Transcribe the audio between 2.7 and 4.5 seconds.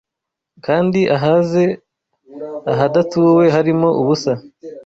ahadatuwe harimo ubusa